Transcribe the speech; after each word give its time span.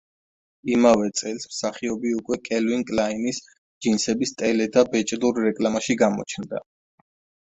იმავე 0.75 1.09
წელს 1.19 1.43
მსახიობი 1.49 2.13
უკვე 2.21 2.39
კელვინ 2.49 2.81
კლაინის 2.93 3.41
ჯინსების 3.87 4.33
ტელე 4.41 4.67
და 4.79 4.85
ბეჭდურ 4.95 5.41
რეკლამაში 5.49 5.99
გამოჩნდა. 6.05 6.65